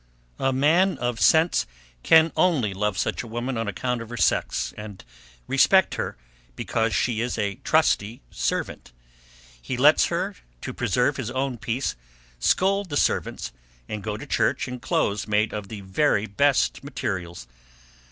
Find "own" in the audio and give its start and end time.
11.29-11.59